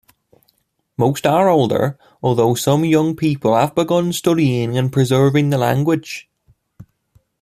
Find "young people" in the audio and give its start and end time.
2.83-3.55